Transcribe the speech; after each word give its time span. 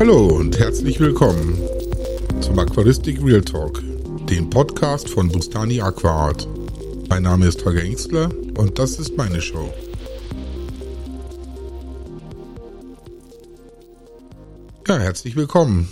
Hallo 0.00 0.26
und 0.36 0.56
herzlich 0.56 1.00
willkommen 1.00 1.58
zum 2.40 2.56
Aquaristik 2.56 3.20
Real 3.20 3.40
Talk, 3.40 3.82
dem 4.30 4.48
Podcast 4.48 5.10
von 5.10 5.28
Bustani 5.28 5.80
Aquaart. 5.80 6.46
Mein 7.08 7.24
Name 7.24 7.48
ist 7.48 7.64
Holger 7.64 7.82
Engstler 7.82 8.30
und 8.56 8.78
das 8.78 9.00
ist 9.00 9.16
meine 9.16 9.40
Show. 9.40 9.74
Ja, 14.86 14.98
herzlich 14.98 15.34
willkommen. 15.34 15.88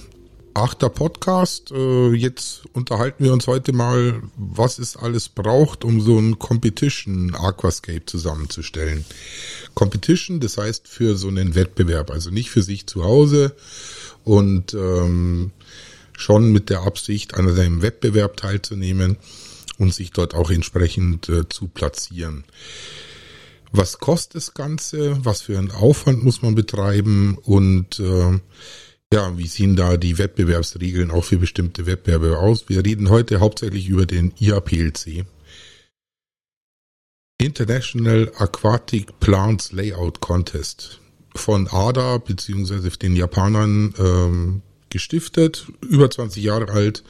Achter 0.57 0.88
Podcast. 0.88 1.70
Äh, 1.70 2.14
jetzt 2.14 2.62
unterhalten 2.73 3.23
wir 3.23 3.34
uns 3.34 3.46
heute 3.46 3.75
mal, 3.75 4.23
was 4.38 4.79
es 4.79 4.96
alles 4.96 5.29
braucht, 5.29 5.84
um 5.84 6.00
so 6.00 6.18
ein 6.18 6.38
Competition 6.38 7.34
Aquascape 7.34 8.06
zusammenzustellen. 8.06 9.05
Competition, 9.74 10.41
das 10.41 10.56
heißt 10.56 10.88
für 10.88 11.14
so 11.19 11.28
einen 11.28 11.55
Wettbewerb, 11.55 12.11
also 12.11 12.30
nicht 12.30 12.48
für 12.48 12.62
sich 12.62 12.87
zu 12.87 13.05
Hause 13.05 13.55
und 14.24 14.73
ähm, 14.73 15.50
schon 16.16 16.52
mit 16.52 16.70
der 16.70 16.84
Absicht, 16.84 17.34
an 17.34 17.50
einem 17.50 17.83
Wettbewerb 17.83 18.38
teilzunehmen 18.38 19.19
und 19.77 19.92
sich 19.92 20.11
dort 20.11 20.34
auch 20.34 20.50
entsprechend 20.50 21.28
äh, 21.28 21.47
zu 21.50 21.69
platzieren. 21.69 22.45
Was 23.73 23.98
kostet 23.98 24.36
das 24.36 24.55
Ganze? 24.55 25.19
Was 25.23 25.42
für 25.42 25.59
einen 25.59 25.70
Aufwand 25.70 26.25
muss 26.25 26.41
man 26.41 26.55
betreiben? 26.55 27.36
Und 27.42 28.00
äh, 28.00 28.38
ja, 29.12 29.37
wie 29.38 29.46
sehen 29.46 29.77
da 29.77 29.96
die 29.96 30.19
Wettbewerbsregeln 30.19 31.10
auch 31.10 31.24
für 31.24 31.38
bestimmte 31.38 31.87
Wettbewerbe 31.87 32.38
aus? 32.38 32.69
Wir 32.69 32.84
reden 32.84 33.09
heute 33.09 33.41
hauptsächlich 33.41 33.88
über 33.88 34.05
den 34.06 34.33
IAPLC. 34.38 35.24
International 37.38 38.33
Aquatic 38.38 39.19
Plants 39.20 39.73
Layout 39.73 40.20
Contest 40.20 41.00
von 41.34 41.69
ADA 41.69 42.19
beziehungsweise 42.19 42.91
den 42.91 43.14
Japanern 43.14 43.95
ähm, 43.98 44.62
gestiftet, 44.89 45.67
über 45.83 46.11
20 46.11 46.42
Jahre 46.42 46.73
alt 46.73 47.05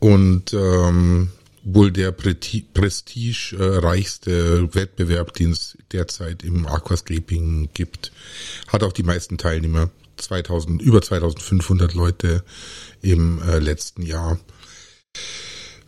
und 0.00 0.54
ähm, 0.54 1.28
wohl 1.62 1.92
der 1.92 2.10
prestigereichste 2.12 4.74
Wettbewerb, 4.74 5.34
den 5.34 5.52
es 5.52 5.76
derzeit 5.92 6.42
im 6.42 6.66
Aquascaping 6.66 7.68
gibt. 7.72 8.12
Hat 8.68 8.82
auch 8.82 8.92
die 8.92 9.02
meisten 9.02 9.38
Teilnehmer, 9.38 9.90
2000, 10.16 10.82
über 10.82 11.02
2500 11.02 11.94
Leute 11.94 12.44
im 13.00 13.40
äh, 13.42 13.58
letzten 13.58 14.02
Jahr. 14.02 14.38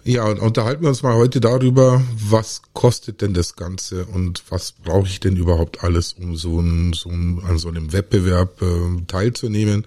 Ja, 0.08 0.24
und 0.24 0.38
unterhalten 0.38 0.82
wir 0.82 0.90
uns 0.90 1.02
mal 1.02 1.16
heute 1.16 1.40
darüber, 1.40 2.00
was 2.16 2.62
kostet 2.74 3.22
denn 3.22 3.34
das 3.34 3.56
Ganze 3.56 4.04
und 4.04 4.40
was 4.50 4.70
brauche 4.70 5.08
ich 5.08 5.18
denn 5.18 5.36
überhaupt 5.36 5.82
alles, 5.82 6.12
um 6.12 6.36
so, 6.36 6.60
ein, 6.60 6.92
so 6.92 7.10
ein, 7.10 7.42
an 7.44 7.58
so 7.58 7.66
einem 7.66 7.92
Wettbewerb 7.92 8.62
äh, 8.62 9.02
teilzunehmen. 9.08 9.84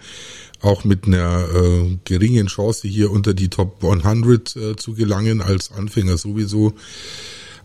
Auch 0.59 0.83
mit 0.83 1.07
einer 1.07 1.47
äh, 1.55 1.97
geringen 2.03 2.47
Chance 2.47 2.89
hier 2.89 3.11
unter 3.11 3.33
die 3.33 3.47
Top 3.47 3.81
100 3.81 4.55
äh, 4.57 4.75
zu 4.75 4.93
gelangen, 4.93 5.41
als 5.41 5.71
Anfänger 5.71 6.17
sowieso. 6.17 6.73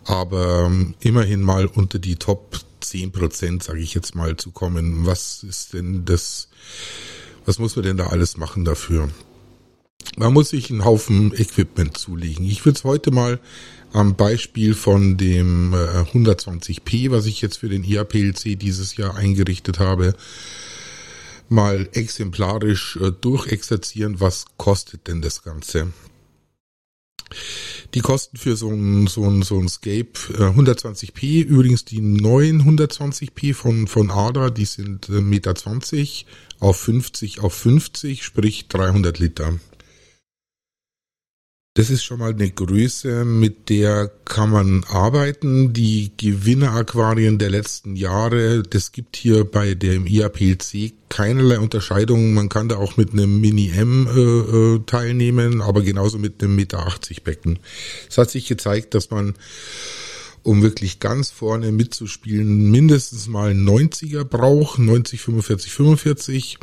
Aber 0.05 0.65
ähm, 0.65 0.93
immerhin 0.99 1.41
mal 1.41 1.65
unter 1.65 1.99
die 1.99 2.15
Top 2.15 2.59
10 2.81 3.11
Prozent, 3.11 3.63
sage 3.63 3.79
ich 3.79 3.93
jetzt 3.93 4.15
mal, 4.15 4.37
zu 4.37 4.51
kommen. 4.51 5.05
Was 5.05 5.43
ist 5.43 5.73
denn 5.73 6.05
das, 6.05 6.49
was 7.45 7.59
muss 7.59 7.75
man 7.75 7.83
denn 7.83 7.97
da 7.97 8.07
alles 8.07 8.37
machen 8.37 8.65
dafür? 8.65 9.09
man 10.17 10.33
muss 10.33 10.49
sich 10.49 10.69
einen 10.69 10.85
Haufen 10.85 11.33
Equipment 11.33 11.97
zulegen. 11.97 12.45
Ich 12.45 12.65
würde 12.65 12.77
es 12.77 12.83
heute 12.83 13.11
mal 13.11 13.39
am 13.91 14.15
Beispiel 14.15 14.73
von 14.73 15.17
dem 15.17 15.73
120p, 15.73 17.05
äh, 17.07 17.11
was 17.11 17.25
ich 17.25 17.41
jetzt 17.41 17.57
für 17.57 17.69
den 17.69 17.83
IAPLC 17.83 18.57
dieses 18.59 18.97
Jahr 18.97 19.15
eingerichtet 19.15 19.79
habe, 19.79 20.15
mal 21.49 21.87
exemplarisch 21.93 22.97
äh, 22.97 23.11
durchexerzieren, 23.11 24.19
was 24.19 24.45
kostet 24.57 25.07
denn 25.07 25.21
das 25.21 25.43
Ganze. 25.43 25.91
Die 27.93 28.01
Kosten 28.01 28.37
für 28.37 28.55
so 28.55 28.69
ein, 28.69 29.07
so 29.07 29.23
ein, 29.23 29.41
so 29.41 29.59
ein 29.59 29.69
Scape 29.69 30.09
äh, 30.33 30.49
120p, 30.49 31.43
übrigens 31.43 31.85
die 31.85 32.01
neuen 32.01 32.63
120p 32.63 33.53
von, 33.53 33.87
von 33.87 34.11
ADA, 34.11 34.49
die 34.49 34.65
sind 34.65 35.09
äh, 35.09 35.21
Meter 35.21 35.55
20 35.55 36.25
auf 36.59 36.77
50 36.77 37.41
auf 37.41 37.53
50, 37.53 38.23
sprich 38.23 38.67
300 38.67 39.19
Liter. 39.19 39.53
Das 41.77 41.89
ist 41.89 42.05
schon 42.05 42.19
mal 42.19 42.31
eine 42.31 42.49
Größe, 42.49 43.25
mit 43.25 43.67
der 43.67 44.09
kann 44.23 44.49
man 44.49 44.85
arbeiten. 44.85 45.73
Die 45.73 46.13
Gewinneraquarien 46.15 47.37
der 47.37 47.49
letzten 47.49 47.97
Jahre, 47.97 48.63
das 48.63 48.93
gibt 48.93 49.17
hier 49.17 49.43
bei 49.43 49.73
dem 49.73 50.07
IAPLC 50.07 50.93
keinerlei 51.09 51.59
Unterscheidungen. 51.59 52.33
Man 52.33 52.47
kann 52.47 52.69
da 52.69 52.77
auch 52.77 52.95
mit 52.95 53.11
einem 53.11 53.41
Mini-M 53.41 54.07
äh, 54.07 54.19
äh, 54.21 54.79
teilnehmen, 54.85 55.61
aber 55.61 55.81
genauso 55.81 56.17
mit 56.17 56.41
einem 56.41 56.55
Meter 56.55 56.87
80 56.87 57.23
Becken. 57.23 57.59
Es 58.09 58.17
hat 58.17 58.31
sich 58.31 58.47
gezeigt, 58.47 58.93
dass 58.93 59.11
man 59.11 59.33
um 60.43 60.61
wirklich 60.61 61.01
ganz 61.01 61.29
vorne 61.29 61.73
mitzuspielen, 61.73 62.71
mindestens 62.71 63.27
mal 63.27 63.51
90er 63.51 64.23
braucht, 64.23 64.79
90, 64.79 65.19
45, 65.19 65.73
45 65.73 66.57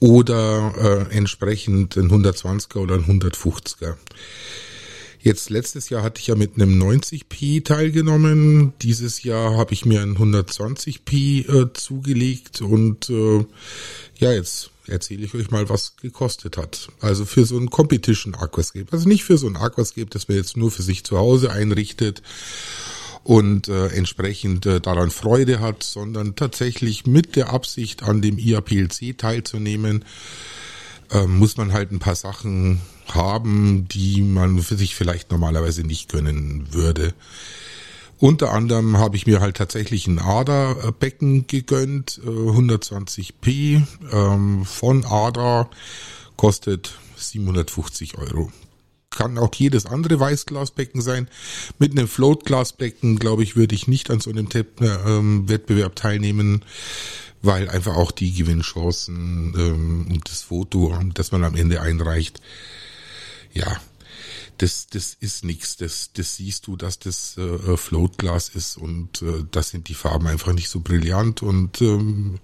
oder 0.00 1.08
äh, 1.10 1.16
entsprechend 1.16 1.96
ein 1.96 2.10
120er 2.10 2.78
oder 2.78 2.94
ein 2.94 3.04
150er. 3.04 3.96
Jetzt 5.20 5.50
letztes 5.50 5.88
Jahr 5.90 6.02
hatte 6.02 6.20
ich 6.20 6.28
ja 6.28 6.36
mit 6.36 6.54
einem 6.54 6.80
90p 6.80 7.64
teilgenommen. 7.64 8.72
Dieses 8.82 9.24
Jahr 9.24 9.56
habe 9.56 9.72
ich 9.72 9.84
mir 9.84 10.00
ein 10.00 10.16
120p 10.16 11.48
äh, 11.48 11.72
zugelegt 11.72 12.60
und 12.60 13.10
äh, 13.10 13.44
ja, 14.18 14.32
jetzt 14.32 14.70
erzähle 14.86 15.24
ich 15.24 15.34
euch 15.34 15.50
mal, 15.50 15.68
was 15.68 15.96
gekostet 15.96 16.56
hat. 16.56 16.88
Also 17.00 17.24
für 17.24 17.44
so 17.44 17.58
ein 17.58 17.68
Competition 17.68 18.34
Aquascape. 18.34 18.86
Also 18.92 19.08
nicht 19.08 19.24
für 19.24 19.38
so 19.38 19.48
ein 19.48 19.56
Aquascape, 19.56 20.08
das 20.08 20.28
man 20.28 20.36
jetzt 20.36 20.56
nur 20.56 20.70
für 20.70 20.82
sich 20.82 21.04
zu 21.04 21.18
Hause 21.18 21.50
einrichtet 21.50 22.22
und 23.28 23.68
äh, 23.68 23.88
entsprechend 23.88 24.64
äh, 24.64 24.80
daran 24.80 25.10
Freude 25.10 25.60
hat, 25.60 25.82
sondern 25.82 26.34
tatsächlich 26.34 27.06
mit 27.06 27.36
der 27.36 27.50
Absicht 27.52 28.02
an 28.02 28.22
dem 28.22 28.38
IAPLC 28.38 29.18
teilzunehmen, 29.18 30.06
äh, 31.10 31.26
muss 31.26 31.58
man 31.58 31.74
halt 31.74 31.92
ein 31.92 31.98
paar 31.98 32.14
Sachen 32.14 32.80
haben, 33.06 33.86
die 33.86 34.22
man 34.22 34.60
für 34.60 34.76
sich 34.76 34.94
vielleicht 34.94 35.30
normalerweise 35.30 35.82
nicht 35.82 36.08
können 36.08 36.72
würde. 36.72 37.12
Unter 38.16 38.54
anderem 38.54 38.96
habe 38.96 39.16
ich 39.16 39.26
mir 39.26 39.40
halt 39.40 39.58
tatsächlich 39.58 40.06
ein 40.06 40.20
ADA-Becken 40.20 41.46
gegönnt, 41.48 42.22
120p 42.24 43.50
äh, 43.50 43.82
ähm, 44.10 44.64
von 44.64 45.04
ADA, 45.04 45.68
kostet 46.38 46.98
750 47.16 48.16
Euro 48.16 48.50
kann 49.10 49.38
auch 49.38 49.54
jedes 49.54 49.86
andere 49.86 50.20
Weißglasbecken 50.20 51.00
sein. 51.00 51.28
Mit 51.78 51.92
einem 51.92 52.08
Floatglasbecken, 52.08 53.18
glaube 53.18 53.42
ich, 53.42 53.56
würde 53.56 53.74
ich 53.74 53.88
nicht 53.88 54.10
an 54.10 54.20
so 54.20 54.30
einem 54.30 54.48
ähm, 54.80 55.48
Wettbewerb 55.48 55.96
teilnehmen, 55.96 56.64
weil 57.42 57.68
einfach 57.68 57.96
auch 57.96 58.10
die 58.10 58.32
Gewinnchancen 58.32 59.54
ähm, 59.56 60.06
und 60.10 60.28
das 60.28 60.42
Foto, 60.42 60.98
das 61.14 61.32
man 61.32 61.44
am 61.44 61.54
Ende 61.54 61.80
einreicht, 61.80 62.40
ja, 63.52 63.80
das, 64.58 64.88
das 64.88 65.16
ist 65.18 65.44
nichts. 65.44 65.76
Das, 65.76 66.10
das 66.12 66.36
siehst 66.36 66.66
du, 66.66 66.76
dass 66.76 66.98
das 66.98 67.38
äh, 67.38 67.76
Floatglas 67.76 68.48
ist 68.50 68.76
und 68.76 69.22
äh, 69.22 69.44
das 69.50 69.70
sind 69.70 69.88
die 69.88 69.94
Farben 69.94 70.26
einfach 70.26 70.52
nicht 70.52 70.68
so 70.68 70.80
brillant 70.80 71.42
und 71.42 71.80
ähm, 71.80 72.40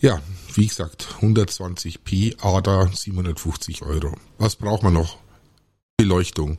ja, 0.00 0.20
wie 0.54 0.66
gesagt, 0.66 1.08
120p 1.20 2.40
ADA 2.40 2.90
750 2.92 3.82
Euro. 3.82 4.16
Was 4.38 4.56
braucht 4.56 4.82
man 4.82 4.92
noch? 4.92 5.18
Beleuchtung. 5.98 6.58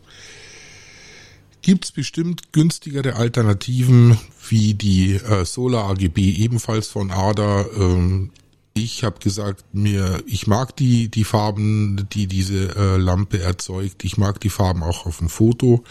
Gibt 1.61 1.85
es 1.85 1.91
bestimmt 1.91 2.51
günstigere 2.51 3.15
Alternativen 3.15 4.19
wie 4.49 4.73
die 4.73 5.15
äh, 5.15 5.45
Solar 5.45 5.89
AGB 5.89 6.17
ebenfalls 6.17 6.87
von 6.87 7.09
ADA? 7.09 7.65
Ähm, 7.75 8.31
ich 8.73 9.03
habe 9.05 9.19
gesagt, 9.19 9.63
mir, 9.73 10.21
ich 10.25 10.47
mag 10.47 10.75
die 10.75 11.09
die 11.09 11.23
Farben, 11.23 12.07
die 12.11 12.27
diese 12.27 12.75
äh, 12.75 12.97
Lampe 12.97 13.39
erzeugt. 13.39 14.03
Ich 14.03 14.17
mag 14.17 14.41
die 14.41 14.49
Farben 14.49 14.83
auch 14.83 15.05
auf 15.05 15.19
dem 15.19 15.29
Foto. 15.29 15.83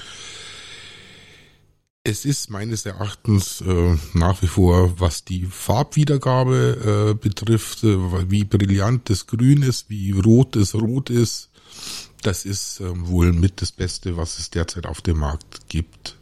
Es 2.05 2.27
ist 2.27 2.51
meines 2.51 2.85
Erachtens 2.85 3.63
äh, 3.63 3.97
nach 4.13 4.43
wie 4.43 4.47
vor, 4.47 5.01
was 5.01 5.25
die 5.25 5.45
Farbwiedergabe 5.45 7.13
äh, 7.13 7.15
betrifft, 7.15 7.85
äh, 7.85 8.31
wie 8.31 8.45
brillant 8.45 9.09
das 9.09 9.27
Grün 9.27 9.63
ist, 9.63 9.89
wie 9.89 10.13
rot 10.13 10.55
das 10.57 10.75
Rot 10.75 11.09
ist, 11.11 11.51
das 12.23 12.45
ist 12.45 12.81
äh, 12.81 13.07
wohl 13.09 13.33
mit 13.33 13.63
das 13.63 13.73
Beste, 13.73 14.17
was 14.17 14.39
es 14.39 14.51
derzeit 14.51 14.87
auf 14.87 15.01
dem 15.01 15.19
Markt 15.19 15.69
gibt. 15.69 16.17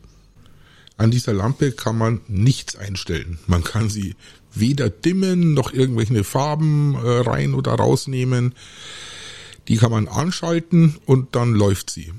An 0.99 1.11
dieser 1.11 1.35
Lampe 1.35 1.73
kann 1.73 1.99
man 1.99 2.21
nichts 2.27 2.77
einstellen. 2.77 3.39
Man 3.47 3.63
kann 3.63 3.91
sie 3.91 4.15
weder 4.55 4.89
dimmen 4.89 5.53
noch 5.53 5.73
irgendwelche 5.73 6.25
Farben 6.25 6.95
äh, 6.95 7.21
rein 7.21 7.55
oder 7.55 7.73
rausnehmen. 7.73 8.55
Die 9.69 9.77
kann 9.77 9.91
man 9.91 10.09
anschalten 10.09 10.97
und 11.05 11.35
dann 11.37 11.53
läuft 11.53 11.91
sie. 11.91 12.13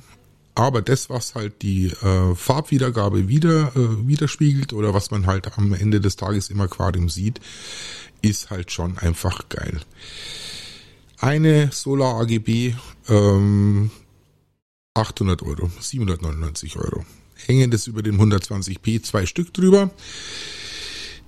Aber 0.54 0.82
das, 0.82 1.10
was 1.10 1.36
halt 1.36 1.62
die 1.62 1.88
äh, 1.88 2.36
Farbwiedergabe 2.36 3.28
wieder 3.28 3.72
äh, 3.76 4.08
widerspiegelt 4.08 4.74
oder 4.74 4.94
was 4.94 5.12
man 5.12 5.28
halt 5.28 5.58
am 5.58 5.74
Ende 5.74 6.02
des 6.02 6.16
Tages 6.16 6.50
im 6.50 6.60
Aquarium 6.62 7.10
sieht, 7.10 7.40
ist 8.22 8.50
halt 8.50 8.72
schon 8.72 8.98
einfach 8.98 9.50
geil. 9.50 9.80
Eine 11.20 11.72
Solar 11.72 12.22
AGB 12.22 12.76
ähm, 13.10 13.90
800 14.94 15.42
Euro, 15.42 15.72
799 15.80 16.78
Euro. 16.78 17.06
Hängen 17.46 17.72
das 17.72 17.88
über 17.88 18.04
den 18.04 18.20
120p 18.20 19.02
zwei 19.02 19.26
Stück 19.26 19.54
drüber. 19.54 19.90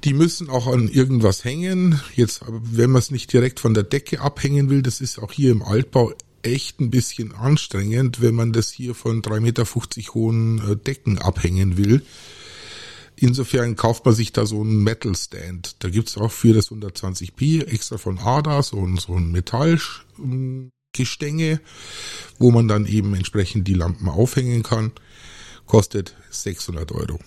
Die 0.03 0.13
müssen 0.13 0.50
auch 0.50 0.68
an 0.68 0.88
irgendwas 0.88 1.44
hängen. 1.44 2.00
Jetzt, 2.15 2.41
wenn 2.47 2.91
man 2.91 3.00
es 3.00 3.12
nicht 3.12 3.33
direkt 3.33 3.59
von 3.59 3.74
der 3.74 3.83
Decke 3.83 4.21
abhängen 4.21 4.69
will, 4.69 4.81
das 4.81 5.01
ist 5.01 5.19
auch 5.19 5.31
hier 5.31 5.51
im 5.51 5.63
Altbau 5.63 6.13
echt 6.44 6.80
ein 6.80 6.89
bisschen 6.91 7.33
anstrengend, 7.33 8.21
wenn 8.21 8.36
man 8.36 8.53
das 8.53 8.71
hier 8.71 8.95
von 8.95 9.21
3,50 9.21 9.39
Meter 9.41 9.65
hohen 10.13 10.71
äh, 10.71 10.75
Decken 10.77 11.18
abhängen 11.18 11.77
will. 11.77 12.03
Insofern 13.21 13.75
kauft 13.75 14.06
man 14.06 14.16
sich 14.16 14.31
da 14.31 14.45
so 14.45 14.62
einen 14.62 14.81
Metal 14.81 15.13
Stand. 15.13 15.83
Da 15.83 15.89
gibt's 15.89 16.18
auch 16.18 16.31
für 16.31 16.54
das 16.54 16.71
120p 16.71 17.66
extra 17.66 17.98
von 17.98 18.18
ADA 18.18 18.63
so 18.63 18.77
ein, 18.77 18.95
so 18.95 19.13
ein 19.13 19.33
Metallgestänge, 19.33 21.60
wo 22.38 22.51
man 22.51 22.69
dann 22.69 22.86
eben 22.86 23.13
entsprechend 23.16 23.68
die 23.68 23.74
Lampen 23.74 24.07
aufhängen 24.07 24.63
kann. 24.63 24.94
Kostet 25.66 26.16
600 26.30 26.94
Euro. 26.94 27.19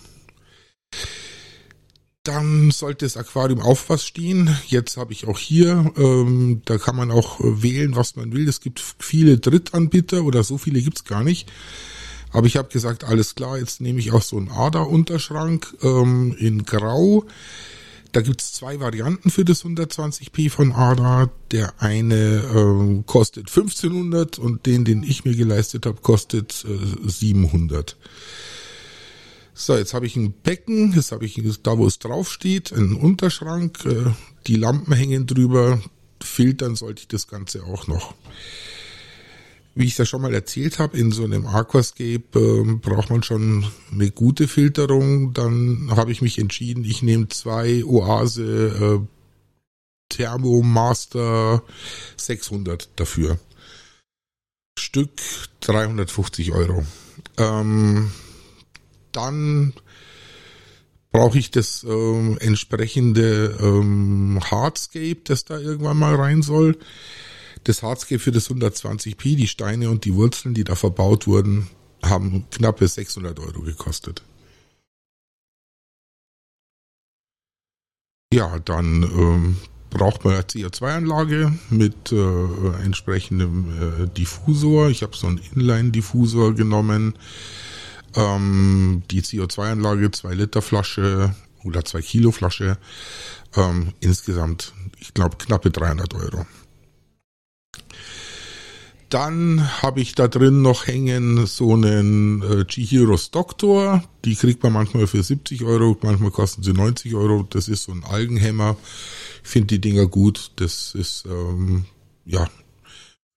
Dann 2.23 2.71
sollte 2.71 3.05
das 3.05 3.19
Aquarium 3.19 3.61
auf 3.61 3.91
was 3.91 4.07
stehen. 4.07 4.57
Jetzt 4.69 4.97
habe 4.97 5.13
ich 5.13 5.29
auch 5.29 5.39
hier, 5.39 5.93
ähm, 5.99 6.63
da 6.65 6.79
kann 6.79 6.97
man 6.97 7.11
auch 7.11 7.39
wählen, 7.43 7.97
was 7.97 8.17
man 8.17 8.33
will. 8.33 8.49
Es 8.49 8.61
gibt 8.61 8.83
viele 8.99 9.37
Drittanbieter 9.37 10.25
oder 10.25 10.43
so 10.43 10.57
viele 10.57 10.81
gibt's 10.81 11.05
gar 11.05 11.23
nicht. 11.23 11.53
Aber 12.33 12.47
ich 12.47 12.57
habe 12.57 12.69
gesagt, 12.69 13.05
alles 13.05 13.35
klar, 13.35 13.59
jetzt 13.59 13.81
nehme 13.81 13.99
ich 13.99 14.13
auch 14.13 14.23
so 14.23 14.37
einen 14.37 14.51
Ader-Unterschrank 14.51 15.75
ähm, 15.83 16.35
in 16.39 16.65
Grau. 16.65 17.25
Da 18.13 18.21
gibt's 18.21 18.53
zwei 18.53 18.79
Varianten 18.79 19.31
für 19.31 19.45
das 19.45 19.65
120p 19.65 20.51
von 20.51 20.73
Ada. 20.73 21.31
Der 21.51 21.73
eine 21.81 22.43
ähm, 22.55 23.05
kostet 23.07 23.49
1500 23.49 24.39
und 24.39 24.67
den, 24.67 24.85
den 24.85 25.03
ich 25.03 25.25
mir 25.25 25.35
geleistet 25.35 25.87
habe, 25.87 26.01
kostet 26.03 26.65
äh, 26.69 27.09
700. 27.09 27.97
So, 29.55 29.77
jetzt 29.77 29.95
habe 29.95 30.07
ich 30.07 30.17
ein 30.17 30.33
Becken, 30.33 30.93
jetzt 30.95 31.13
habe 31.13 31.25
ich 31.25 31.41
da, 31.63 31.79
wo 31.79 31.87
es 31.87 31.99
drauf 31.99 32.39
einen 32.45 32.97
Unterschrank, 32.97 33.85
äh, 33.85 34.11
die 34.47 34.57
Lampen 34.57 34.93
hängen 34.93 35.27
drüber, 35.27 35.81
filtern 36.23 36.77
sollte 36.77 37.03
ich 37.03 37.09
das 37.09 37.29
Ganze 37.29 37.65
auch 37.65 37.87
noch. 37.87 38.15
Wie 39.75 39.87
ich 39.87 39.97
das 39.97 40.09
schon 40.09 40.21
mal 40.21 40.35
erzählt 40.35 40.79
habe, 40.79 40.99
in 40.99 41.13
so 41.13 41.25
einem 41.25 41.47
Aquascape 41.47 42.39
äh, 42.39 42.75
braucht 42.75 43.09
man 43.09 43.23
schon 43.23 43.65
eine 43.91 44.11
gute 44.11 44.47
Filterung. 44.47 45.33
Dann 45.33 45.89
habe 45.97 46.13
ich 46.13 46.21
mich 46.21 46.39
entschieden, 46.39 46.85
ich 46.85 47.03
nehme 47.03 47.29
zwei 47.29 47.83
Oase 47.85 49.01
äh, 49.03 49.07
Thermomaster 50.11 51.63
600 52.17 52.91
dafür. 52.97 53.39
Stück 54.79 55.11
350 55.61 56.53
Euro. 56.53 56.85
Ähm, 57.39 58.11
dann 59.13 59.73
brauche 61.13 61.39
ich 61.39 61.51
das 61.51 61.85
ähm, 61.85 62.37
entsprechende 62.41 63.57
ähm, 63.61 64.39
Hardscape, 64.51 65.21
das 65.25 65.45
da 65.47 65.59
irgendwann 65.59 65.99
mal 65.99 66.15
rein 66.15 66.43
soll 66.43 66.77
das 67.65 67.83
Hardscape 67.83 68.19
für 68.19 68.33
das 68.33 68.51
120p, 68.51 69.37
die 69.37 69.47
Steine 69.47 69.91
und 69.91 70.05
die 70.05 70.15
Wurzeln, 70.15 70.55
die 70.55 70.65
da 70.65 70.75
verbaut 70.75 71.27
wurden, 71.27 71.69
haben 72.03 72.47
knappe 72.51 72.87
600 72.89 73.39
Euro 73.39 73.63
gekostet. 73.63 74.23
Ja, 78.33 78.59
dann 78.61 79.03
ähm, 79.03 79.57
braucht 79.91 80.25
man 80.25 80.35
eine 80.35 80.43
CO2-Anlage 80.43 81.53
mit 81.71 82.13
äh, 82.13 82.83
entsprechendem 82.83 84.05
äh, 84.05 84.09
Diffusor. 84.09 84.89
Ich 84.89 85.03
habe 85.03 85.17
so 85.17 85.27
einen 85.27 85.41
Inline-Diffusor 85.55 86.55
genommen. 86.55 87.15
Ähm, 88.15 89.03
die 89.11 89.23
CO2-Anlage, 89.23 90.11
2 90.11 90.35
Liter 90.35 90.63
Flasche 90.63 91.35
oder 91.63 91.85
2 91.85 92.01
Kilo 92.01 92.33
Flasche. 92.33 92.79
Ähm, 93.55 93.93
insgesamt, 94.01 94.73
ich 94.99 95.13
glaube, 95.13 95.37
knappe 95.37 95.71
300 95.71 96.15
Euro. 96.15 96.47
Dann 99.13 99.83
habe 99.83 100.01
ich 100.01 100.15
da 100.15 100.27
drin 100.27 100.63
noch 100.63 100.87
hängen 100.87 101.45
so 101.45 101.75
einen 101.75 102.41
äh, 102.41 102.65
Chihiros 102.65 103.31
Doktor. 103.31 104.03
Die 104.25 104.35
kriegt 104.35 104.63
man 104.63 104.73
manchmal 104.73 105.07
für 105.07 105.23
70 105.23 105.65
Euro, 105.65 105.99
manchmal 106.01 106.31
kosten 106.31 106.63
sie 106.63 106.73
90 106.73 107.15
Euro. 107.15 107.43
Das 107.43 107.69
ist 107.69 107.83
so 107.83 107.93
ein 107.93 108.05
Algenhämmer. 108.05 108.75
Ich 109.43 109.51
finde 109.51 109.67
die 109.67 109.83
Dinger 109.83 110.07
gut. 110.07 110.53
Das 110.57 110.95
ist 110.95 111.27
ähm, 111.27 111.85
ja 112.25 112.49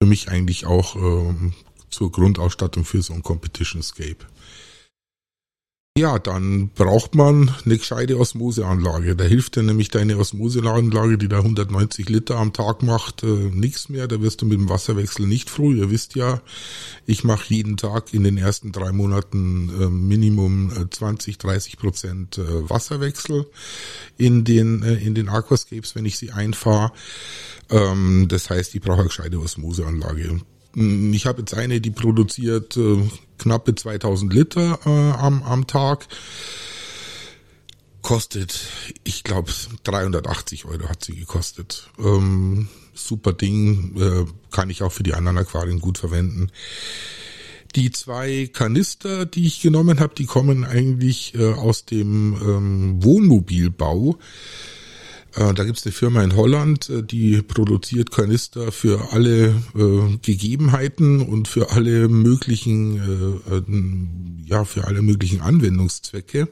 für 0.02 0.08
mich 0.08 0.30
eigentlich 0.30 0.66
auch 0.66 0.96
ähm, 0.96 1.52
zur 1.90 2.10
Grundausstattung 2.10 2.86
für 2.86 3.02
so 3.02 3.14
ein 3.14 3.22
Competition 3.22 3.84
Scape. 3.84 4.26
Ja, 5.98 6.20
dann 6.20 6.72
braucht 6.76 7.16
man 7.16 7.56
eine 7.64 7.78
gescheite 7.78 8.20
Osmoseanlage. 8.20 9.16
Da 9.16 9.24
hilft 9.24 9.56
dir 9.56 9.64
nämlich 9.64 9.88
deine 9.88 10.18
Osmoseanlage, 10.18 11.18
die 11.18 11.30
da 11.30 11.38
190 11.38 12.10
Liter 12.10 12.36
am 12.36 12.52
Tag 12.52 12.84
macht, 12.84 13.24
äh, 13.24 13.28
nichts 13.28 13.88
mehr. 13.88 14.06
Da 14.10 14.20
wirst 14.22 14.42
du 14.42 14.46
mit 14.46 14.60
dem 14.60 14.68
Wasserwechsel 14.68 15.26
nicht 15.26 15.50
froh. 15.50 15.72
Ihr 15.72 15.90
wisst 15.90 16.16
ja, 16.16 16.42
ich 17.06 17.24
mache 17.24 17.54
jeden 17.54 17.78
Tag 17.78 18.14
in 18.14 18.26
den 18.26 18.38
ersten 18.38 18.74
drei 18.74 18.92
Monaten 18.92 19.70
äh, 19.70 19.90
Minimum 19.90 20.90
20, 20.92 21.36
äh, 21.36 21.38
30 21.38 21.78
Prozent 21.78 22.38
äh, 22.40 22.70
Wasserwechsel 22.70 23.46
in 24.18 24.44
den, 24.44 24.84
äh, 24.84 24.96
in 24.96 25.16
den 25.16 25.30
Aquascapes, 25.30 25.96
wenn 25.96 26.04
ich 26.04 26.18
sie 26.18 26.32
einfahre. 26.32 26.92
Ähm, 27.70 28.26
das 28.28 28.50
heißt, 28.50 28.76
ich 28.76 28.82
brauche 28.82 29.00
eine 29.00 29.08
gescheite 29.08 29.40
Osmoseanlage. 29.40 30.42
Ich 30.76 31.26
habe 31.26 31.40
jetzt 31.40 31.54
eine, 31.54 31.80
die 31.80 31.92
produziert 31.92 32.76
äh, 32.76 32.98
knappe 33.38 33.76
2000 33.76 34.34
Liter 34.34 34.80
äh, 34.86 34.90
am, 34.90 35.42
am 35.44 35.68
Tag. 35.68 36.08
Kostet, 38.02 38.60
ich 39.04 39.24
glaube, 39.24 39.52
380 39.84 40.66
Euro 40.66 40.90
hat 40.90 41.04
sie 41.04 41.16
gekostet. 41.16 41.90
Ähm, 41.98 42.68
super 42.94 43.34
Ding, 43.34 43.96
äh, 44.00 44.26
kann 44.52 44.70
ich 44.70 44.84
auch 44.84 44.92
für 44.92 45.04
die 45.04 45.14
anderen 45.14 45.38
Aquarien 45.38 45.80
gut 45.80 45.98
verwenden. 45.98 46.52
Die 47.76 47.92
zwei 47.92 48.50
Kanister, 48.52 49.26
die 49.26 49.48
ich 49.48 49.62
genommen 49.62 50.00
habe, 50.00 50.14
die 50.16 50.26
kommen 50.26 50.66
eigentlich 50.66 51.36
äh, 51.36 51.54
aus 51.54 51.86
dem 51.86 52.36
ähm, 52.42 53.04
Wohnmobilbau. 53.04 54.18
Äh, 55.36 55.54
da 55.54 55.64
gibt 55.64 55.78
es 55.78 55.86
eine 55.86 55.92
Firma 55.92 56.24
in 56.24 56.36
Holland, 56.36 56.90
äh, 56.90 57.04
die 57.04 57.42
produziert 57.42 58.12
Kanister 58.12 58.72
für 58.72 59.12
alle 59.12 59.48
äh, 59.76 60.18
Gegebenheiten 60.22 61.22
und 61.22 61.48
für 61.48 61.72
alle 61.72 62.08
möglichen, 62.08 62.98
äh, 63.50 63.56
äh, 63.56 64.50
ja, 64.50 64.64
für 64.64 64.86
alle 64.86 65.02
möglichen 65.02 65.42
Anwendungszwecke. 65.42 66.48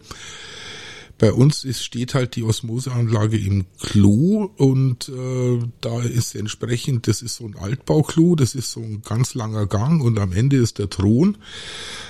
Bei 1.24 1.32
uns 1.32 1.63
ist, 1.63 1.82
steht 1.86 2.15
halt 2.15 2.36
die 2.36 2.44
Osmoseanlage 2.44 3.38
im 3.38 3.63
Klo 3.80 4.51
und 4.58 5.08
äh, 5.08 5.60
da 5.80 6.01
ist 6.01 6.36
entsprechend, 6.36 7.08
das 7.08 7.22
ist 7.22 7.38
so 7.38 7.46
ein 7.46 7.56
Altbauklo, 7.56 8.36
das 8.36 8.56
ist 8.56 8.74
so 8.74 8.82
ein 8.82 9.03
ganz 9.03 9.34
langer 9.34 9.65
Gang 9.65 10.03
und 10.03 10.20
am 10.20 10.34
Ende 10.34 10.58
ist 10.58 10.80
der 10.80 10.89
Thron, 10.89 11.38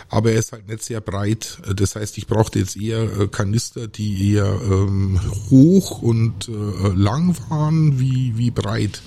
aber 0.10 0.32
er 0.32 0.40
ist 0.40 0.52
halt 0.52 0.68
nicht 0.68 0.82
sehr 0.82 1.00
breit. 1.00 1.60
Das 1.76 1.96
heißt, 1.96 2.18
ich 2.18 2.26
brauchte 2.26 2.58
jetzt 2.58 2.76
eher 2.76 3.04
äh, 3.04 3.28
Kanister, 3.28 3.88
die 3.88 4.34
eher 4.34 4.60
ähm, 4.64 5.20
hoch 5.52 6.02
und 6.02 6.50
äh, 6.50 6.88
lang 6.96 7.36
waren 7.50 8.00
wie, 8.00 8.36
wie 8.36 8.50
breit. 8.50 9.04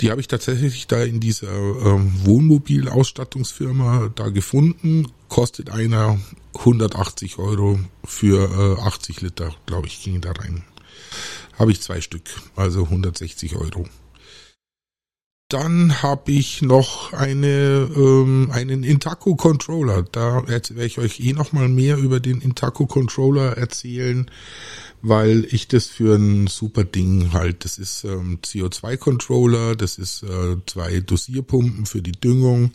Die 0.00 0.10
habe 0.10 0.20
ich 0.20 0.26
tatsächlich 0.26 0.88
da 0.88 1.04
in 1.04 1.20
dieser 1.20 1.52
ähm, 1.52 2.10
Wohnmobilausstattungsfirma 2.24 4.10
da 4.16 4.30
gefunden. 4.30 5.06
Kostet 5.28 5.70
einer 5.70 6.18
180 6.58 7.38
Euro 7.38 7.78
für 8.04 8.78
äh, 8.78 8.82
80 8.82 9.20
Liter, 9.20 9.54
glaube 9.66 9.86
ich, 9.86 10.02
ging 10.02 10.20
da 10.20 10.32
rein. 10.32 10.64
Habe 11.58 11.72
ich 11.72 11.80
zwei 11.80 12.00
Stück, 12.00 12.24
also 12.56 12.84
160 12.84 13.56
Euro. 13.56 13.86
Dann 15.50 16.02
habe 16.02 16.32
ich 16.32 16.60
noch 16.60 17.14
eine, 17.14 17.88
ähm, 17.96 18.50
einen 18.52 18.84
Intaco 18.84 19.34
Controller. 19.34 20.02
Da 20.02 20.46
werde 20.46 20.84
ich 20.84 20.98
euch 20.98 21.20
eh 21.20 21.32
noch 21.32 21.52
mal 21.52 21.68
mehr 21.68 21.96
über 21.96 22.20
den 22.20 22.42
Intaco 22.42 22.86
Controller 22.86 23.56
erzählen 23.56 24.30
weil 25.02 25.46
ich 25.50 25.68
das 25.68 25.86
für 25.86 26.16
ein 26.16 26.48
super 26.48 26.84
Ding 26.84 27.32
halt, 27.32 27.64
das 27.64 27.78
ist 27.78 28.04
ähm, 28.04 28.40
CO2-Controller, 28.44 29.76
das 29.76 29.96
ist 29.98 30.24
äh, 30.24 30.56
zwei 30.66 31.00
Dosierpumpen 31.00 31.86
für 31.86 32.02
die 32.02 32.12
Düngung, 32.12 32.72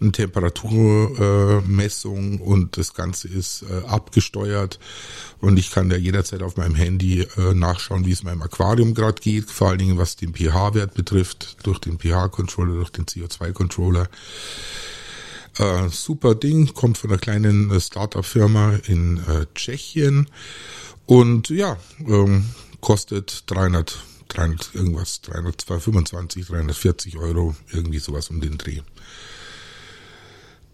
eine 0.00 0.12
Temperaturmessung 0.12 2.38
äh, 2.38 2.42
und 2.42 2.76
das 2.76 2.94
Ganze 2.94 3.28
ist 3.28 3.62
äh, 3.62 3.86
abgesteuert 3.86 4.78
und 5.40 5.58
ich 5.58 5.70
kann 5.70 5.88
da 5.88 5.96
jederzeit 5.96 6.42
auf 6.42 6.56
meinem 6.56 6.74
Handy 6.74 7.26
äh, 7.36 7.54
nachschauen, 7.54 8.04
wie 8.06 8.12
es 8.12 8.22
meinem 8.22 8.42
Aquarium 8.42 8.94
gerade 8.94 9.20
geht, 9.20 9.50
vor 9.50 9.70
allen 9.70 9.78
Dingen 9.78 9.98
was 9.98 10.16
den 10.16 10.34
pH-Wert 10.34 10.94
betrifft, 10.94 11.56
durch 11.64 11.80
den 11.80 11.98
pH-Controller, 11.98 12.74
durch 12.74 12.90
den 12.90 13.06
CO2-Controller. 13.06 14.08
Äh, 15.58 15.88
super 15.90 16.34
Ding, 16.34 16.72
kommt 16.72 16.98
von 16.98 17.10
einer 17.10 17.18
kleinen 17.18 17.70
äh, 17.70 17.80
Startup-Firma 17.80 18.76
in 18.86 19.18
äh, 19.18 19.46
Tschechien 19.54 20.28
und 21.06 21.50
ja, 21.50 21.76
ähm, 22.00 22.46
kostet 22.80 23.44
300, 23.50 23.98
300, 24.28 24.74
irgendwas, 24.74 25.20
325, 25.22 26.46
340 26.46 27.18
Euro, 27.18 27.54
irgendwie 27.70 27.98
sowas 27.98 28.30
um 28.30 28.40
den 28.40 28.56
Dreh. 28.56 28.80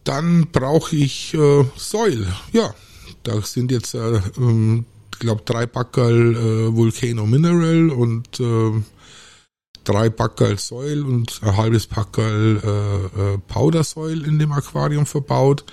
Dann 0.05 0.47
brauche 0.53 0.95
ich 0.95 1.35
äh, 1.35 1.65
Soil. 1.77 2.27
Ja, 2.53 2.75
da 3.25 3.43
sind 3.43 3.73
jetzt, 3.73 3.95
äh, 3.95 4.21
ähm, 4.37 4.87
glaube 5.19 5.43
drei 5.45 5.67
Backerl 5.67 6.37
äh, 6.37 6.77
Volcano 6.77 7.27
Mineral 7.27 7.91
und 7.91 8.39
äh, 8.41 8.81
drei 9.89 10.11
Backerl 10.11 10.59
Soil 10.59 11.03
und 11.03 11.41
ein 11.43 11.57
halbes 11.57 11.87
Packerl 11.87 12.61
äh, 12.63 13.35
äh, 13.35 13.39
Powder 13.49 13.85
Soil 13.85 14.25
in 14.27 14.39
dem 14.39 14.53
Aquarium 14.53 15.07
verbaut. 15.07 15.65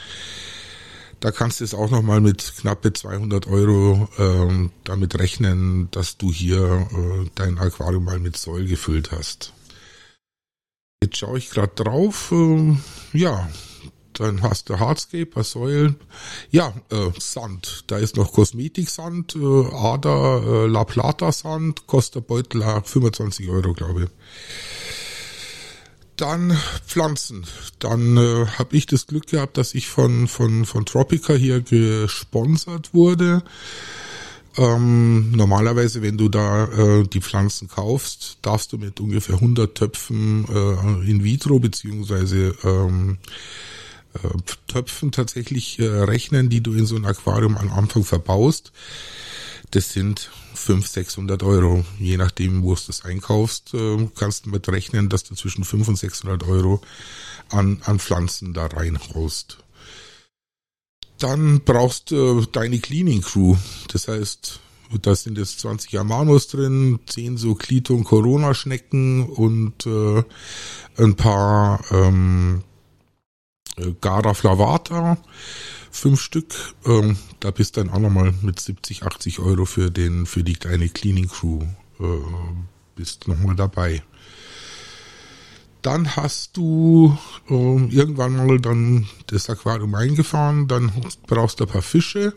Da 1.19 1.31
kannst 1.31 1.59
du 1.59 1.63
es 1.63 1.73
auch 1.73 1.89
nochmal 1.89 2.21
mit 2.21 2.53
knappe 2.57 2.93
200 2.93 3.47
Euro 3.47 4.07
ähm, 4.17 4.71
damit 4.83 5.17
rechnen, 5.17 5.89
dass 5.91 6.17
du 6.17 6.31
hier 6.31 6.87
äh, 6.91 7.29
dein 7.35 7.57
Aquarium 7.57 8.05
mal 8.05 8.19
mit 8.19 8.37
Soil 8.37 8.65
gefüllt 8.67 9.11
hast. 9.11 9.53
Jetzt 11.03 11.17
schaue 11.17 11.37
ich 11.37 11.49
gerade 11.49 11.73
drauf. 11.75 12.31
Äh, 12.31 12.75
ja, 13.13 13.49
dann 14.19 14.41
hast 14.41 14.69
du 14.69 14.79
Hardscape, 14.79 15.43
Säulen. 15.43 15.97
Ja, 16.51 16.73
äh, 16.89 17.11
Sand. 17.19 17.83
Da 17.87 17.97
ist 17.97 18.15
noch 18.15 18.31
Kosmetiksand, 18.33 19.35
äh, 19.35 19.75
Ada, 19.75 20.37
äh, 20.39 20.67
La 20.67 20.83
Plata 20.83 21.31
Sand, 21.31 21.87
kostet 21.87 22.27
Beutel 22.27 22.61
25 22.61 23.49
Euro, 23.49 23.73
glaube 23.73 24.03
ich. 24.03 24.09
Dann 26.15 26.57
Pflanzen. 26.85 27.45
Dann 27.79 28.15
äh, 28.17 28.45
habe 28.57 28.77
ich 28.77 28.85
das 28.85 29.07
Glück 29.07 29.27
gehabt, 29.27 29.57
dass 29.57 29.75
ich 29.75 29.87
von, 29.87 30.27
von, 30.27 30.65
von 30.65 30.85
Tropica 30.85 31.33
hier 31.33 31.61
gesponsert 31.61 32.93
wurde. 32.93 33.43
Ähm, 34.57 35.31
normalerweise, 35.31 36.01
wenn 36.01 36.17
du 36.17 36.29
da 36.29 36.65
äh, 36.65 37.03
die 37.03 37.19
Pflanzen 37.19 37.67
kaufst, 37.67 38.37
darfst 38.41 38.71
du 38.71 38.77
mit 38.77 39.01
ungefähr 39.01 39.35
100 39.35 39.75
Töpfen 39.75 40.45
äh, 40.47 41.09
in 41.09 41.25
vitro 41.25 41.59
beziehungsweise 41.59 42.55
ähm, 42.63 43.17
äh, 43.17 43.84
Töpfen 44.67 45.11
tatsächlich 45.11 45.79
äh, 45.79 45.85
rechnen, 45.85 46.49
die 46.49 46.61
du 46.61 46.73
in 46.73 46.85
so 46.85 46.95
ein 46.95 47.05
Aquarium 47.05 47.57
am 47.57 47.71
Anfang 47.71 48.03
verbaust. 48.03 48.71
Das 49.71 49.91
sind 49.91 50.29
500, 50.53 50.91
600 50.91 51.43
Euro. 51.43 51.85
Je 51.99 52.17
nachdem, 52.17 52.63
wo 52.63 52.75
du 52.75 52.81
das 52.87 53.03
einkaufst, 53.03 53.73
äh, 53.73 54.09
kannst 54.15 54.45
du 54.45 54.49
mit 54.49 54.67
rechnen, 54.69 55.09
dass 55.09 55.23
du 55.23 55.35
zwischen 55.35 55.63
500 55.63 55.89
und 55.89 55.95
600 55.97 56.43
Euro 56.43 56.81
an, 57.49 57.81
an 57.85 57.99
Pflanzen 57.99 58.53
da 58.53 58.67
reinhaust. 58.67 59.57
Dann 61.19 61.61
brauchst 61.61 62.11
du 62.11 62.41
äh, 62.41 62.47
deine 62.51 62.79
Cleaning 62.79 63.21
Crew. 63.21 63.55
Das 63.91 64.07
heißt, 64.07 64.59
da 65.01 65.15
sind 65.15 65.37
jetzt 65.37 65.59
20 65.61 65.97
Amanos 65.99 66.47
drin, 66.47 66.99
10 67.05 67.37
so 67.37 67.55
Clito- 67.55 67.95
und 67.95 68.03
Corona-Schnecken 68.03 69.25
und 69.25 69.85
äh, 69.85 70.23
ein 70.97 71.15
paar 71.15 71.83
ähm, 71.91 72.63
äh, 72.63 72.74
Gara 74.01 74.33
Flavata, 74.33 75.17
fünf 75.91 76.21
Stück. 76.21 76.53
Ähm, 76.85 77.17
da 77.39 77.51
bist 77.51 77.77
dann 77.77 77.89
auch 77.89 77.99
nochmal 77.99 78.33
mit 78.41 78.59
70, 78.59 79.03
80 79.03 79.39
Euro 79.39 79.65
für 79.65 79.91
den, 79.91 80.25
für 80.25 80.43
die 80.43 80.55
kleine 80.55 80.89
Cleaning 80.89 81.27
Crew 81.27 81.61
äh, 81.99 82.03
bist 82.95 83.27
nochmal 83.27 83.55
dabei. 83.55 84.03
Dann 85.81 86.15
hast 86.15 86.57
du 86.57 87.17
äh, 87.49 87.53
irgendwann 87.53 88.35
mal 88.35 88.59
dann 88.59 89.07
das 89.27 89.49
Aquarium 89.49 89.93
eingefahren, 89.93 90.67
dann 90.67 90.91
brauchst 91.27 91.59
du 91.59 91.65
ein 91.65 91.69
paar 91.69 91.81
Fische. 91.81 92.33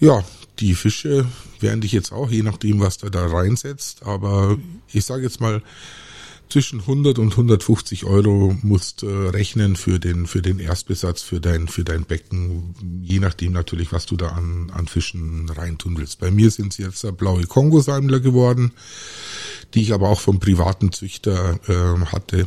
Ja, 0.00 0.24
die 0.58 0.74
Fische 0.74 1.26
werden 1.60 1.80
dich 1.80 1.92
jetzt 1.92 2.12
auch, 2.12 2.30
je 2.30 2.42
nachdem, 2.42 2.80
was 2.80 2.98
du 2.98 3.08
da 3.08 3.26
reinsetzt, 3.26 4.02
aber 4.04 4.58
ich 4.92 5.04
sage 5.04 5.22
jetzt 5.22 5.40
mal, 5.40 5.62
zwischen 6.52 6.80
100 6.80 7.18
und 7.18 7.32
150 7.32 8.04
Euro 8.04 8.54
musst 8.60 9.02
äh, 9.02 9.06
rechnen 9.06 9.74
für 9.74 9.98
den 9.98 10.26
für 10.26 10.42
den 10.42 10.58
Erstbesatz 10.58 11.22
für 11.22 11.40
dein 11.40 11.66
für 11.66 11.82
dein 11.82 12.04
Becken, 12.04 12.74
je 13.02 13.20
nachdem 13.20 13.52
natürlich, 13.52 13.90
was 13.90 14.04
du 14.04 14.16
da 14.16 14.28
an 14.28 14.70
an 14.70 14.86
Fischen 14.86 15.48
reintun 15.48 15.96
willst. 15.96 16.18
Bei 16.18 16.30
mir 16.30 16.50
sind 16.50 16.72
es 16.72 16.78
jetzt 16.78 17.16
blaue 17.16 17.46
Kongosammler 17.46 18.20
geworden, 18.20 18.72
die 19.72 19.80
ich 19.80 19.94
aber 19.94 20.10
auch 20.10 20.20
vom 20.20 20.40
privaten 20.40 20.92
Züchter 20.92 21.58
äh, 21.68 22.04
hatte 22.04 22.46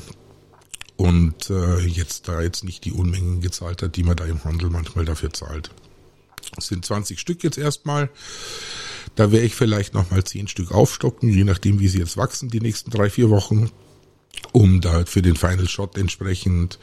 und 0.98 1.50
äh, 1.50 1.80
jetzt 1.80 2.28
da 2.28 2.44
jetzt 2.44 2.64
nicht 2.64 2.86
die 2.86 2.92
Unmengen 2.92 3.42
gezahlt 3.42 3.82
hat, 3.82 3.96
die 3.96 4.04
man 4.04 4.18
da 4.18 4.26
im 4.26 4.44
Handel 4.44 4.70
manchmal 4.70 5.06
dafür 5.06 5.34
zahlt. 5.34 5.72
Das 6.56 6.68
sind 6.68 6.86
20 6.86 7.20
Stück 7.20 7.44
jetzt 7.44 7.58
erstmal. 7.58 8.12
Da 9.16 9.32
werde 9.32 9.48
ich 9.48 9.56
vielleicht 9.56 9.96
nochmal 9.96 10.24
10 10.24 10.48
Stück 10.48 10.72
aufstocken, 10.72 11.28
je 11.30 11.44
nachdem, 11.44 11.80
wie 11.80 11.88
sie 11.88 12.00
jetzt 12.00 12.18
wachsen, 12.18 12.50
die 12.50 12.60
nächsten 12.62 12.92
drei, 12.92 13.10
vier 13.10 13.32
Wochen 13.32 13.72
um 14.56 14.80
da 14.80 15.06
für 15.06 15.22
den 15.22 15.36
Final 15.36 15.68
Shot 15.68 15.98
entsprechend 15.98 16.80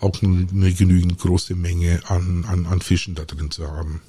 auch 0.00 0.22
eine 0.22 0.72
genügend 0.72 1.18
große 1.18 1.56
Menge 1.56 2.00
an, 2.06 2.44
an, 2.46 2.64
an 2.66 2.80
Fischen 2.80 3.16
da 3.16 3.24
drin 3.24 3.50
zu 3.50 3.66
haben. 3.66 4.00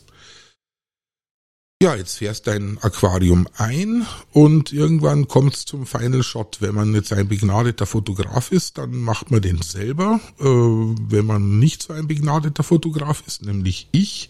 Ja, 1.81 1.95
jetzt 1.95 2.19
fährst 2.19 2.47
dein 2.47 2.77
Aquarium 2.81 3.47
ein 3.57 4.05
und 4.31 4.71
irgendwann 4.71 5.27
kommt 5.27 5.55
es 5.55 5.65
zum 5.65 5.85
Final 5.87 6.23
Shot. 6.23 6.61
Wenn 6.61 6.75
man 6.75 6.93
jetzt 6.93 7.11
ein 7.11 7.27
begnadeter 7.27 7.87
Fotograf 7.87 8.51
ist, 8.51 8.77
dann 8.77 8.95
macht 8.95 9.31
man 9.31 9.41
den 9.41 9.61
selber. 9.61 10.21
Äh, 10.39 10.45
wenn 10.45 11.25
man 11.25 11.59
nicht 11.59 11.81
so 11.81 11.93
ein 11.93 12.07
begnadeter 12.07 12.63
Fotograf 12.63 13.23
ist, 13.25 13.43
nämlich 13.43 13.89
ich, 13.91 14.29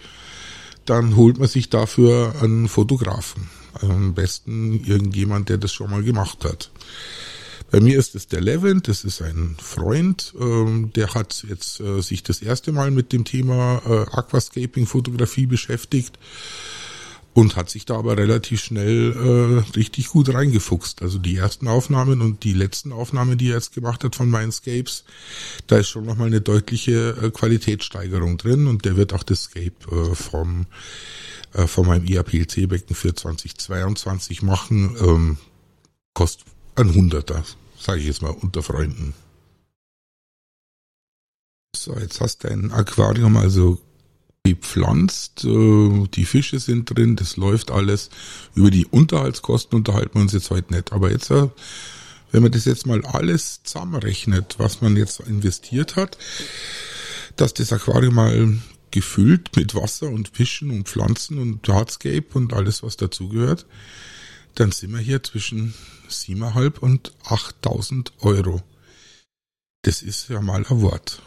dann 0.85 1.17
holt 1.17 1.37
man 1.37 1.49
sich 1.49 1.69
dafür 1.69 2.33
einen 2.41 2.69
Fotografen. 2.69 3.49
Am 3.81 4.13
besten 4.13 4.83
irgendjemand, 4.85 5.49
der 5.49 5.57
das 5.57 5.73
schon 5.73 5.91
mal 5.91 6.03
gemacht 6.03 6.45
hat. 6.45 6.71
Bei 7.73 7.79
mir 7.79 7.97
ist 7.97 8.13
es 8.13 8.27
der 8.27 8.39
Levent, 8.39 8.87
das 8.87 9.03
ist 9.03 9.19
ein 9.23 9.55
Freund, 9.59 10.35
ähm, 10.39 10.91
der 10.95 11.15
hat 11.15 11.43
jetzt 11.49 11.79
äh, 11.79 12.03
sich 12.03 12.21
das 12.21 12.39
erste 12.43 12.71
Mal 12.71 12.91
mit 12.91 13.11
dem 13.11 13.25
Thema 13.25 13.81
äh, 13.87 14.15
Aquascaping-Fotografie 14.15 15.47
beschäftigt 15.47 16.19
und 17.33 17.55
hat 17.55 17.71
sich 17.71 17.85
da 17.85 17.97
aber 17.97 18.15
relativ 18.15 18.61
schnell 18.61 19.13
äh, 19.65 19.75
richtig 19.75 20.09
gut 20.09 20.31
reingefuchst. 20.31 21.01
Also 21.01 21.17
die 21.17 21.35
ersten 21.35 21.67
Aufnahmen 21.67 22.21
und 22.21 22.43
die 22.43 22.53
letzten 22.53 22.91
Aufnahmen, 22.91 23.39
die 23.39 23.49
er 23.49 23.55
jetzt 23.55 23.73
gemacht 23.73 24.03
hat 24.03 24.15
von 24.15 24.29
Mindscapes, 24.29 25.03
da 25.65 25.77
ist 25.77 25.89
schon 25.89 26.05
nochmal 26.05 26.27
eine 26.27 26.41
deutliche 26.41 27.17
äh, 27.23 27.31
Qualitätssteigerung 27.31 28.37
drin 28.37 28.67
und 28.67 28.85
der 28.85 28.97
wird 28.97 29.13
auch 29.13 29.23
das 29.23 29.45
Scape 29.45 29.73
äh, 29.91 30.13
vom 30.13 30.67
äh, 31.53 31.65
von 31.65 31.87
meinem 31.87 32.05
IAPLC-Becken 32.05 32.95
für 32.95 33.15
2022 33.15 34.43
machen. 34.43 34.95
Ähm, 35.01 35.37
kostet 36.13 36.45
ein 36.75 36.93
Hunderter 36.93 37.43
sage 37.83 37.99
ich 37.99 38.07
jetzt 38.07 38.21
mal, 38.21 38.31
unter 38.31 38.63
Freunden. 38.63 39.13
So, 41.75 41.97
jetzt 41.99 42.21
hast 42.21 42.43
du 42.43 42.49
ein 42.49 42.71
Aquarium 42.71 43.35
also 43.35 43.79
bepflanzt, 44.43 45.45
äh, 45.45 46.07
die 46.13 46.25
Fische 46.25 46.59
sind 46.59 46.85
drin, 46.85 47.15
das 47.15 47.37
läuft 47.37 47.71
alles. 47.71 48.09
Über 48.55 48.71
die 48.71 48.85
Unterhaltskosten 48.85 49.77
unterhalten 49.77 50.15
wir 50.15 50.21
uns 50.21 50.33
jetzt 50.33 50.49
heute 50.49 50.73
nicht. 50.73 50.91
Aber 50.91 51.11
jetzt, 51.11 51.31
äh, 51.31 51.47
wenn 52.31 52.43
man 52.43 52.51
das 52.51 52.65
jetzt 52.65 52.85
mal 52.85 53.05
alles 53.05 53.63
zusammenrechnet, 53.63 54.55
was 54.59 54.81
man 54.81 54.97
jetzt 54.97 55.21
investiert 55.21 55.95
hat, 55.95 56.17
dass 57.37 57.53
das 57.53 57.71
Aquarium 57.71 58.15
mal 58.15 58.57
gefüllt 58.91 59.55
mit 59.55 59.73
Wasser 59.75 60.09
und 60.09 60.29
Fischen 60.29 60.69
und 60.69 60.87
Pflanzen 60.87 61.39
und 61.39 61.67
Hardscape 61.67 62.25
und 62.33 62.53
alles, 62.53 62.83
was 62.83 62.97
dazugehört, 62.97 63.65
dann 64.55 64.71
sind 64.71 64.91
wir 64.91 64.99
hier 64.99 65.23
zwischen 65.23 65.73
7.500 66.09 66.79
und 66.79 67.13
8.000 67.23 68.11
Euro. 68.21 68.61
Das 69.83 70.01
ist 70.01 70.29
ja 70.29 70.41
mal 70.41 70.65
ein 70.65 70.81
Wort. 70.81 71.21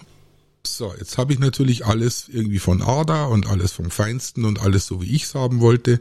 So, 0.66 0.92
jetzt 0.98 1.16
habe 1.18 1.32
ich 1.32 1.38
natürlich 1.38 1.86
alles 1.86 2.28
irgendwie 2.28 2.58
von 2.58 2.82
Ada 2.82 3.26
und 3.26 3.46
alles 3.46 3.72
vom 3.72 3.90
Feinsten 3.90 4.44
und 4.44 4.60
alles 4.60 4.86
so, 4.86 5.00
wie 5.00 5.14
ich 5.14 5.24
es 5.24 5.34
haben 5.34 5.60
wollte. 5.60 5.98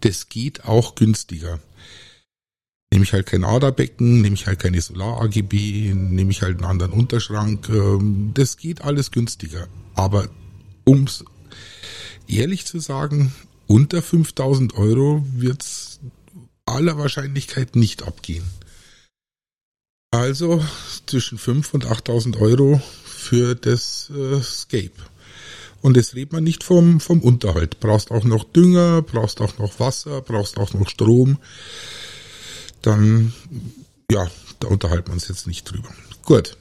Das 0.00 0.28
geht 0.28 0.64
auch 0.64 0.94
günstiger. 0.94 1.58
Nehme 2.92 3.04
ich 3.04 3.12
halt 3.12 3.26
kein 3.26 3.44
Aderbecken, 3.44 4.20
nehme 4.20 4.34
ich 4.34 4.46
halt 4.46 4.60
keine 4.60 4.80
Solar-AGB, 4.80 5.92
nehme 5.94 6.30
ich 6.30 6.42
halt 6.42 6.58
einen 6.58 6.70
anderen 6.70 6.92
Unterschrank. 6.92 7.68
Ähm, 7.68 8.30
das 8.34 8.56
geht 8.56 8.82
alles 8.82 9.10
günstiger. 9.10 9.66
Aber 9.94 10.28
ums 10.86 11.24
ehrlich 12.28 12.64
zu 12.64 12.78
sagen, 12.78 13.32
unter 13.66 14.02
5000 14.02 14.74
Euro 14.74 15.24
wird's 15.32 15.85
aller 16.66 16.98
Wahrscheinlichkeit 16.98 17.76
nicht 17.76 18.02
abgehen. 18.02 18.44
Also 20.10 20.64
zwischen 21.06 21.38
5 21.38 21.74
und 21.74 21.86
8000 21.86 22.36
Euro 22.40 22.80
für 23.04 23.54
das 23.54 24.10
äh, 24.10 24.40
Scape. 24.40 24.92
Und 25.82 25.96
jetzt 25.96 26.14
redet 26.14 26.32
man 26.32 26.44
nicht 26.44 26.64
vom, 26.64 27.00
vom 27.00 27.20
Unterhalt. 27.20 27.80
Brauchst 27.80 28.10
auch 28.10 28.24
noch 28.24 28.44
Dünger, 28.44 29.02
brauchst 29.02 29.40
auch 29.40 29.58
noch 29.58 29.78
Wasser, 29.78 30.20
brauchst 30.22 30.58
auch 30.58 30.72
noch 30.74 30.88
Strom. 30.88 31.38
Dann, 32.82 33.32
ja, 34.10 34.28
da 34.60 34.68
unterhalten 34.68 35.08
wir 35.08 35.14
uns 35.14 35.28
jetzt 35.28 35.46
nicht 35.46 35.70
drüber. 35.70 35.88
Gut. 36.24 36.56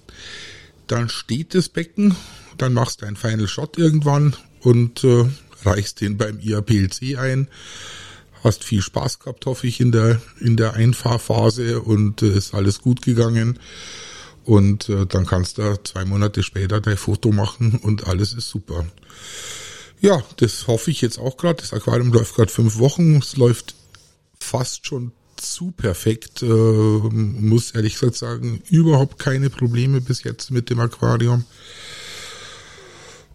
Dann 0.88 1.10
steht 1.10 1.56
das 1.56 1.70
Becken, 1.70 2.16
dann 2.58 2.74
machst 2.74 3.02
du 3.02 3.08
einen 3.08 3.16
Final 3.16 3.48
Shot 3.48 3.78
irgendwann 3.78 4.36
und 4.62 5.04
äh, 5.04 5.26
reichst 5.64 6.02
den 6.02 6.18
beim 6.18 6.40
IAPLC 6.40 7.18
ein 7.18 7.48
Hast 8.46 8.64
viel 8.64 8.84
Spaß 8.84 9.20
gehabt, 9.20 9.46
hoffe 9.48 9.66
ich, 9.66 9.80
in 9.80 9.92
der, 9.92 10.22
in 10.40 10.56
der 10.56 10.76
Einfahrphase 10.76 11.82
und 11.82 12.22
äh, 12.22 12.38
ist 12.38 12.54
alles 12.54 12.80
gut 12.80 13.02
gegangen. 13.02 13.58
Und 14.44 14.88
äh, 14.88 15.08
dann 15.08 15.26
kannst 15.26 15.58
du 15.58 15.78
zwei 15.84 16.06
Monate 16.06 16.44
später 16.44 16.80
dein 16.80 16.96
Foto 16.98 17.32
machen 17.32 17.80
und 17.82 18.06
alles 18.06 18.34
ist 18.34 18.50
super. 18.50 18.86
Ja, 20.00 20.22
das 20.38 20.68
hoffe 20.68 20.92
ich 20.92 21.02
jetzt 21.02 21.18
auch 21.18 21.38
gerade. 21.38 21.62
Das 21.62 21.74
Aquarium 21.74 22.14
läuft 22.14 22.36
gerade 22.36 22.52
fünf 22.52 22.78
Wochen. 22.78 23.16
Es 23.18 23.36
läuft 23.36 23.74
fast 24.40 24.86
schon 24.86 25.12
zu 25.38 25.72
perfekt. 25.72 26.44
Äh, 26.44 26.46
muss 26.46 27.72
ehrlich 27.72 27.94
gesagt 27.94 28.16
sagen, 28.16 28.62
überhaupt 28.70 29.18
keine 29.18 29.50
Probleme 29.50 30.02
bis 30.02 30.24
jetzt 30.24 30.52
mit 30.52 30.70
dem 30.70 30.80
Aquarium. 30.80 31.46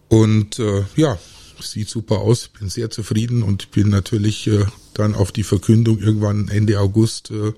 Und 0.07 0.59
äh, 0.59 0.85
ja, 0.95 1.19
sieht 1.61 1.89
super 1.89 2.19
aus. 2.19 2.47
Bin 2.47 2.69
sehr 2.69 2.89
zufrieden 2.89 3.43
und 3.43 3.71
bin 3.71 3.89
natürlich 3.89 4.47
äh, 4.47 4.65
dann 4.93 5.15
auf 5.15 5.31
die 5.31 5.43
Verkündung 5.43 5.99
irgendwann 5.99 6.47
Ende 6.47 6.79
August 6.79 7.31
äh, 7.31 7.53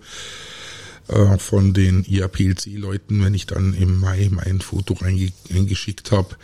äh, 1.07 1.37
von 1.37 1.73
den 1.73 2.05
IAPLC-Leuten, 2.05 3.23
wenn 3.23 3.33
ich 3.33 3.45
dann 3.45 3.73
im 3.73 3.99
Mai 3.99 4.29
mein 4.31 4.61
Foto 4.61 4.97
eingeschickt 5.03 6.11
habe, 6.11 6.35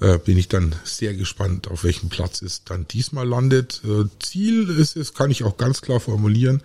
äh, 0.00 0.18
bin 0.18 0.38
ich 0.38 0.48
dann 0.48 0.74
sehr 0.84 1.14
gespannt, 1.14 1.68
auf 1.68 1.84
welchem 1.84 2.08
Platz 2.08 2.42
es 2.42 2.64
dann 2.64 2.86
diesmal 2.88 3.28
landet. 3.28 3.82
Äh, 3.84 4.04
Ziel 4.18 4.68
ist 4.70 4.96
es, 4.96 5.14
kann 5.14 5.30
ich 5.30 5.44
auch 5.44 5.58
ganz 5.58 5.82
klar 5.82 6.00
formulieren, 6.00 6.62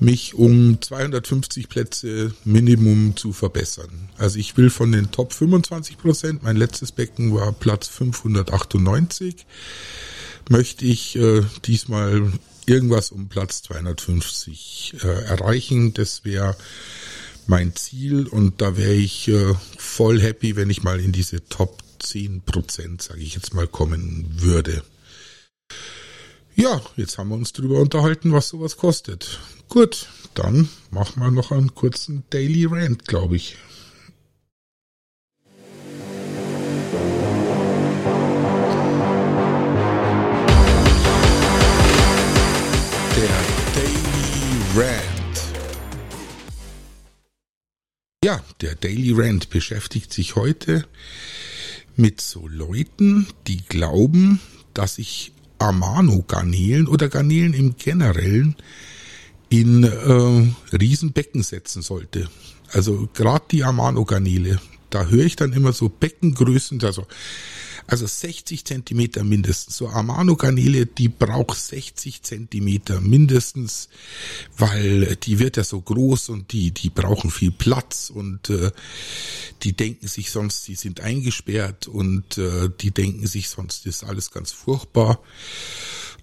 mich 0.00 0.34
um 0.34 0.80
250 0.80 1.68
Plätze 1.68 2.34
Minimum 2.44 3.16
zu 3.16 3.32
verbessern. 3.32 4.08
Also 4.18 4.38
ich 4.38 4.56
will 4.56 4.70
von 4.70 4.92
den 4.92 5.10
Top 5.10 5.32
25 5.32 5.98
Prozent, 5.98 6.42
mein 6.42 6.56
letztes 6.56 6.92
Becken 6.92 7.34
war 7.34 7.52
Platz 7.52 7.88
598, 7.88 9.46
möchte 10.48 10.84
ich 10.84 11.16
äh, 11.16 11.42
diesmal 11.64 12.32
irgendwas 12.66 13.10
um 13.10 13.28
Platz 13.28 13.62
250 13.62 14.96
äh, 15.02 15.06
erreichen. 15.06 15.94
Das 15.94 16.24
wäre 16.24 16.56
mein 17.46 17.74
Ziel 17.76 18.26
und 18.26 18.60
da 18.60 18.76
wäre 18.76 18.94
ich 18.94 19.28
äh, 19.28 19.54
voll 19.76 20.20
happy, 20.20 20.56
wenn 20.56 20.70
ich 20.70 20.82
mal 20.82 21.00
in 21.00 21.12
diese 21.12 21.46
Top 21.48 21.82
10 21.98 22.42
Prozent, 22.42 23.02
sage 23.02 23.20
ich 23.20 23.34
jetzt 23.34 23.54
mal, 23.54 23.66
kommen 23.66 24.26
würde. 24.38 24.82
Ja, 26.56 26.80
jetzt 26.94 27.18
haben 27.18 27.30
wir 27.30 27.34
uns 27.34 27.52
drüber 27.52 27.80
unterhalten, 27.80 28.32
was 28.32 28.50
sowas 28.50 28.76
kostet. 28.76 29.40
Gut, 29.68 30.06
dann 30.34 30.68
machen 30.92 31.20
wir 31.20 31.32
noch 31.32 31.50
einen 31.50 31.74
kurzen 31.74 32.22
Daily 32.30 32.66
Rant, 32.66 33.06
glaube 33.06 33.34
ich. 33.34 33.56
Der 43.16 43.40
Daily 43.74 44.62
Rant. 44.76 45.42
Ja, 48.24 48.40
der 48.60 48.76
Daily 48.76 49.12
Rant 49.12 49.50
beschäftigt 49.50 50.12
sich 50.12 50.36
heute 50.36 50.86
mit 51.96 52.20
so 52.20 52.46
Leuten, 52.46 53.26
die 53.48 53.64
glauben, 53.64 54.40
dass 54.72 54.98
ich 54.98 55.32
Amano-Garnelen 55.64 56.86
oder 56.86 57.08
Garnelen 57.08 57.54
im 57.54 57.76
Generellen 57.76 58.56
in 59.48 59.84
äh, 59.84 60.76
Riesenbecken 60.76 61.42
setzen 61.42 61.82
sollte. 61.82 62.28
Also 62.72 63.08
gerade 63.14 63.44
die 63.50 63.64
Amano-Garnele, 63.64 64.60
da 64.90 65.06
höre 65.06 65.24
ich 65.24 65.36
dann 65.36 65.52
immer 65.52 65.72
so 65.72 65.88
Beckengrößen, 65.88 66.82
also 66.82 67.06
also 67.86 68.06
60 68.06 68.64
Zentimeter 68.64 69.24
mindestens. 69.24 69.76
So 69.76 69.88
Amano-Garnele, 69.88 70.86
die 70.86 71.08
braucht 71.08 71.58
60 71.58 72.22
Zentimeter 72.22 73.00
mindestens, 73.00 73.88
weil 74.56 75.16
die 75.16 75.38
wird 75.38 75.56
ja 75.56 75.64
so 75.64 75.80
groß 75.80 76.30
und 76.30 76.52
die, 76.52 76.70
die 76.70 76.90
brauchen 76.90 77.30
viel 77.30 77.50
Platz 77.50 78.10
und 78.10 78.50
äh, 78.50 78.70
die 79.62 79.74
denken 79.74 80.08
sich 80.08 80.30
sonst, 80.30 80.66
die 80.68 80.74
sind 80.76 81.00
eingesperrt 81.00 81.86
und 81.86 82.38
äh, 82.38 82.70
die 82.80 82.90
denken 82.90 83.26
sich 83.26 83.48
sonst, 83.48 83.86
ist 83.86 84.04
alles 84.04 84.30
ganz 84.30 84.52
furchtbar. 84.52 85.20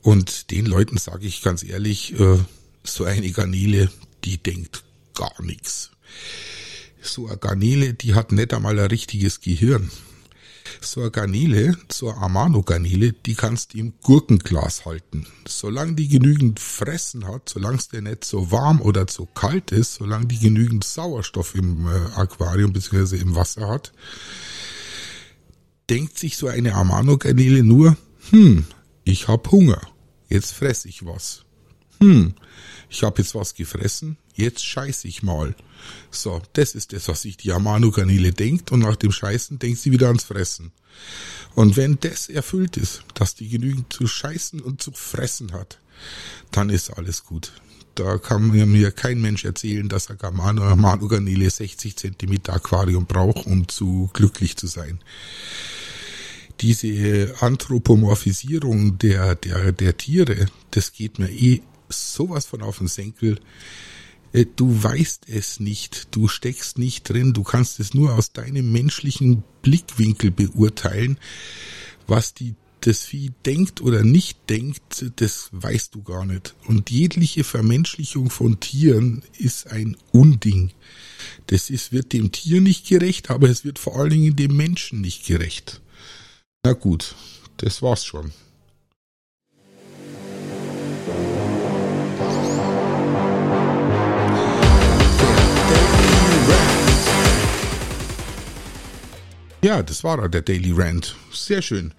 Und 0.02 0.50
den 0.50 0.66
Leuten 0.66 0.98
sage 0.98 1.28
ich 1.28 1.44
ganz 1.44 1.64
ehrlich, 1.64 2.20
äh, 2.20 2.40
so 2.84 3.04
eine 3.04 3.30
Garnele, 3.32 3.92
die 4.24 4.38
denkt 4.38 4.84
gar 5.14 5.42
nichts. 5.44 5.92
So 7.04 7.28
eine 7.28 7.38
Garnele, 7.38 7.94
die 7.94 8.16
hat 8.16 8.32
nicht 8.32 8.54
einmal 8.54 8.80
ein 8.80 8.88
richtiges 8.88 9.42
Gehirn 9.42 9.92
so 10.80 11.02
eine 11.02 11.12
Garnele, 11.12 11.78
so 11.92 12.10
eine 12.10 12.22
Amano-Garnele, 12.22 13.14
die 13.14 13.36
kannst 13.36 13.74
du 13.74 13.80
im 13.80 13.94
Gurkenglas 14.02 14.86
halten. 14.86 15.26
Solange 15.48 15.94
die 15.94 16.08
genügend 16.08 16.60
Fressen 16.60 17.28
hat, 17.28 17.50
solange 17.50 17.78
es 17.78 17.90
dir 17.90 18.02
nicht 18.02 18.26
so 18.26 18.52
warm 18.52 18.82
oder 18.82 19.08
zu 19.08 19.26
kalt 19.26 19.72
ist, 19.72 19.96
solange 19.96 20.28
die 20.28 20.40
genügend 20.40 20.84
Sauerstoff 20.84 21.56
im 21.56 21.88
äh, 21.88 21.92
Aquarium 22.16 22.74
bzw. 22.74 23.18
im 23.18 23.36
Wasser 23.36 23.68
hat, 23.68 23.92
denkt 25.90 26.18
sich 26.18 26.38
so 26.38 26.48
eine 26.48 26.74
Amano-Garnele 26.74 27.64
nur, 27.64 27.98
hm, 28.30 28.66
ich 29.04 29.28
hab 29.28 29.52
Hunger, 29.52 29.82
jetzt 30.30 30.54
fress 30.54 30.86
ich 30.86 31.06
was. 31.06 31.44
Hm, 32.00 32.34
ich 32.90 33.04
hab 33.04 33.18
jetzt 33.20 33.36
was 33.36 33.54
gefressen, 33.54 34.18
jetzt 34.36 34.66
scheiß 34.66 35.06
ich 35.06 35.24
mal. 35.24 35.56
So, 36.12 36.42
das 36.54 36.76
ist 36.76 36.94
das, 36.94 37.08
was 37.08 37.22
sich 37.22 37.38
die 37.38 37.52
Amano-Garnele 37.52 38.32
denkt 38.32 38.72
und 38.72 38.80
nach 38.80 38.96
dem 38.96 39.12
Scheißen 39.12 39.60
denkt 39.60 39.80
sie 39.80 39.92
wieder 39.92 40.08
ans 40.08 40.24
Fressen. 40.24 40.72
Und 41.56 41.78
wenn 41.78 41.98
das 42.00 42.30
erfüllt 42.30 42.78
ist, 42.78 43.04
dass 43.14 43.36
die 43.36 43.50
genügend 43.50 43.92
zu 43.92 44.08
scheißen 44.08 44.62
und 44.62 44.82
zu 44.82 44.92
fressen 44.92 45.52
hat, 45.54 45.80
dann 46.52 46.70
ist 46.70 46.92
alles 46.92 47.24
gut. 47.24 47.54
Da 47.96 48.18
kann 48.18 48.48
mir 48.48 48.92
kein 48.92 49.20
Mensch 49.20 49.44
erzählen, 49.44 49.90
dass 49.90 50.10
ein 50.10 50.20
Amano-Garnele 50.22 51.50
60 51.50 51.98
Zentimeter 51.98 52.54
Aquarium 52.54 53.06
braucht, 53.06 53.46
um 53.46 53.68
zu 53.68 54.10
glücklich 54.14 54.56
zu 54.56 54.68
sein. 54.68 55.00
Diese 56.62 57.36
Anthropomorphisierung 57.42 58.98
der, 58.98 59.36
der, 59.36 59.72
der 59.72 59.98
Tiere, 59.98 60.46
das 60.72 60.94
geht 60.94 61.20
mir 61.20 61.30
eh 61.30 61.62
sowas 61.90 62.46
von 62.46 62.62
auf 62.62 62.78
den 62.78 62.88
Senkel. 62.88 63.40
Äh, 64.34 64.46
du 64.56 64.84
weißt 64.84 65.28
es 65.30 65.60
nicht, 65.60 66.08
du 66.12 66.28
steckst 66.28 66.78
nicht 66.78 67.10
drin, 67.10 67.34
du 67.34 67.44
kannst 67.44 67.80
es 67.80 67.94
nur 67.94 68.14
aus 68.16 68.32
deinem 68.32 68.72
menschlichen 68.72 69.44
Blickwinkel 69.62 70.32
beurteilen. 70.32 71.18
Was 72.08 72.34
die, 72.34 72.56
das 72.82 73.04
Vieh 73.04 73.32
denkt 73.46 73.82
oder 73.82 74.04
nicht 74.04 74.50
denkt, 74.50 75.06
das 75.18 75.50
weißt 75.52 75.94
du 75.96 76.04
gar 76.04 76.26
nicht. 76.26 76.56
Und 76.66 76.90
jegliche 76.90 77.44
Vermenschlichung 77.44 78.30
von 78.30 78.60
Tieren 78.60 79.24
ist 79.38 79.68
ein 79.68 79.96
Unding. 80.12 80.72
Das 81.48 81.70
ist, 81.70 81.92
wird 81.92 82.14
dem 82.14 82.32
Tier 82.32 82.62
nicht 82.62 82.88
gerecht, 82.88 83.30
aber 83.30 83.50
es 83.50 83.64
wird 83.64 83.78
vor 83.78 83.98
allen 84.00 84.10
Dingen 84.10 84.36
dem 84.36 84.58
Menschen 84.58 85.02
nicht 85.02 85.26
gerecht. 85.26 85.82
Na 86.64 86.74
gut, 86.74 87.16
das 87.58 87.82
war's 87.82 88.06
schon. 88.06 88.32
Ja, 99.64 99.84
das 99.84 100.04
war 100.04 100.28
der 100.28 100.42
Daily 100.42 100.72
Rant. 100.72 101.16
Sehr 101.32 101.62
schön. 101.62 101.94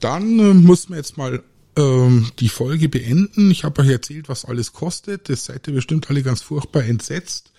Dann 0.00 0.38
äh, 0.38 0.54
muss 0.54 0.88
man 0.88 0.98
jetzt 0.98 1.16
mal 1.16 1.42
ähm, 1.76 2.30
die 2.38 2.48
Folge 2.48 2.88
beenden. 2.88 3.50
Ich 3.50 3.64
habe 3.64 3.82
euch 3.82 3.88
erzählt, 3.88 4.28
was 4.28 4.44
alles 4.44 4.72
kostet. 4.72 5.28
Das 5.28 5.46
seid 5.46 5.66
ihr 5.68 5.74
bestimmt 5.74 6.10
alle 6.10 6.22
ganz 6.22 6.42
furchtbar 6.42 6.84
entsetzt. 6.84 7.52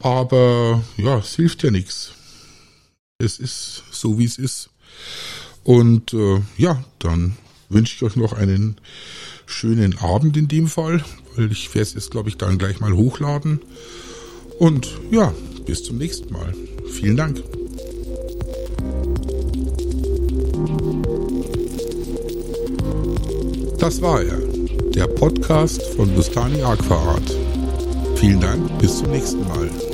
Aber 0.00 0.82
ja, 0.96 1.18
es 1.18 1.36
hilft 1.36 1.62
ja 1.62 1.70
nichts. 1.70 2.12
Es 3.18 3.38
ist 3.38 3.84
so, 3.90 4.18
wie 4.18 4.24
es 4.24 4.36
ist. 4.36 4.70
Und 5.62 6.12
äh, 6.12 6.40
ja, 6.56 6.82
dann 6.98 7.36
wünsche 7.68 7.94
ich 7.94 8.02
euch 8.02 8.16
noch 8.16 8.32
einen 8.32 8.80
schönen 9.46 9.96
Abend 9.98 10.36
in 10.36 10.48
dem 10.48 10.66
Fall, 10.66 11.04
weil 11.36 11.52
ich 11.52 11.68
werde 11.74 11.82
es 11.82 11.94
jetzt, 11.94 12.10
glaube 12.10 12.28
ich, 12.28 12.36
dann 12.36 12.58
gleich 12.58 12.80
mal 12.80 12.92
hochladen. 12.92 13.60
Und 14.58 14.88
ja, 15.10 15.32
bis 15.66 15.84
zum 15.84 15.98
nächsten 15.98 16.32
Mal. 16.32 16.52
Vielen 16.90 17.16
Dank. 17.16 17.42
Das 23.82 24.00
war 24.00 24.22
er, 24.22 24.38
der 24.94 25.08
Podcast 25.08 25.82
von 25.96 26.08
Bustani 26.14 26.62
Aquaart. 26.62 27.36
Vielen 28.14 28.38
Dank, 28.38 28.78
bis 28.78 28.98
zum 28.98 29.10
nächsten 29.10 29.40
Mal. 29.48 29.91